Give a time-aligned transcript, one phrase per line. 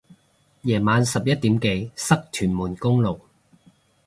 [0.63, 3.21] 夜晚十一點幾塞屯門公路